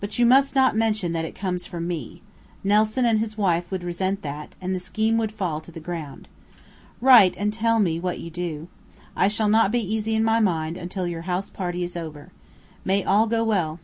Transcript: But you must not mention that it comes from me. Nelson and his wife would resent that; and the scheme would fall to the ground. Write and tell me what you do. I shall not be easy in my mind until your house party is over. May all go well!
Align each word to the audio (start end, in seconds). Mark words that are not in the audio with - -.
But 0.00 0.18
you 0.18 0.26
must 0.26 0.54
not 0.54 0.76
mention 0.76 1.14
that 1.14 1.24
it 1.24 1.34
comes 1.34 1.64
from 1.64 1.86
me. 1.88 2.20
Nelson 2.62 3.06
and 3.06 3.18
his 3.18 3.38
wife 3.38 3.70
would 3.70 3.82
resent 3.82 4.20
that; 4.20 4.54
and 4.60 4.74
the 4.74 4.78
scheme 4.78 5.16
would 5.16 5.32
fall 5.32 5.62
to 5.62 5.72
the 5.72 5.80
ground. 5.80 6.28
Write 7.00 7.34
and 7.38 7.54
tell 7.54 7.78
me 7.78 7.98
what 7.98 8.20
you 8.20 8.28
do. 8.28 8.68
I 9.16 9.28
shall 9.28 9.48
not 9.48 9.72
be 9.72 9.80
easy 9.80 10.14
in 10.14 10.24
my 10.24 10.40
mind 10.40 10.76
until 10.76 11.06
your 11.06 11.22
house 11.22 11.48
party 11.48 11.82
is 11.82 11.96
over. 11.96 12.32
May 12.84 13.02
all 13.02 13.26
go 13.26 13.42
well! 13.44 13.80